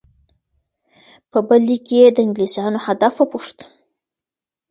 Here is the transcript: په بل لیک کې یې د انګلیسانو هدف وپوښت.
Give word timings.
په 1.31 1.39
بل 1.47 1.61
لیک 1.69 1.81
کې 1.87 1.95
یې 2.01 2.07
د 2.13 2.17
انګلیسانو 2.25 2.83
هدف 2.85 3.13
وپوښت. 3.17 3.57